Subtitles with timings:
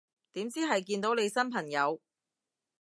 [0.31, 2.01] 點知係見到你新朋友